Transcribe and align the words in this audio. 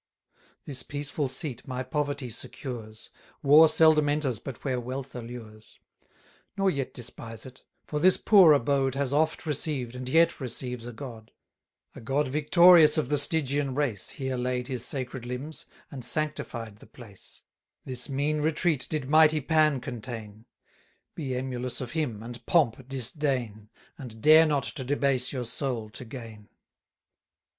This 0.65 0.81
peaceful 0.81 1.29
seat 1.29 1.67
my 1.67 1.83
poverty 1.83 2.31
secures; 2.31 3.11
War 3.43 3.67
seldom 3.69 4.09
enters 4.09 4.39
but 4.39 4.63
where 4.63 4.79
wealth 4.79 5.13
allures: 5.15 5.79
Nor 6.57 6.71
yet 6.71 6.91
despise 6.91 7.45
it; 7.45 7.61
for 7.85 7.99
this 7.99 8.17
poor 8.17 8.51
abode 8.53 8.95
Has 8.95 9.13
oft 9.13 9.45
received, 9.45 9.93
and 9.95 10.09
yet 10.09 10.39
receives 10.39 10.87
a 10.87 10.91
God; 10.91 11.31
A 11.93 12.01
God 12.01 12.29
victorious 12.29 12.97
of 12.97 13.09
the 13.09 13.17
Stygian 13.19 13.75
race 13.75 14.09
Here 14.09 14.37
laid 14.37 14.67
his 14.69 14.83
sacred 14.83 15.23
limbs, 15.23 15.67
and 15.91 16.03
sanctified 16.03 16.77
the 16.77 16.87
place, 16.87 17.43
710 17.85 17.91
This 17.93 18.09
mean 18.09 18.41
retreat 18.41 18.87
did 18.89 19.07
mighty 19.07 19.39
Pan 19.39 19.79
contain: 19.81 20.45
Be 21.13 21.35
emulous 21.35 21.79
of 21.79 21.91
him, 21.91 22.23
and 22.23 22.43
pomp 22.47 22.87
disdain, 22.87 23.69
And 23.99 24.19
dare 24.19 24.47
not 24.47 24.63
to 24.63 24.83
debase 24.83 25.31
your 25.31 25.45
soul 25.45 25.91
to 25.91 26.05
gain. 26.05 26.49